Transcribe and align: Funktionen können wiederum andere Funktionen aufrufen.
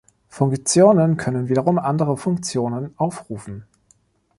Funktionen 0.29 1.15
können 1.15 1.47
wiederum 1.47 1.77
andere 1.77 2.17
Funktionen 2.17 2.91
aufrufen. 2.97 3.67